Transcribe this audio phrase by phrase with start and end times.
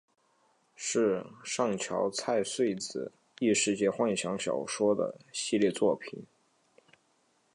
[0.75, 6.25] 是上桥菜穗子异世界幻想小说的系列作品。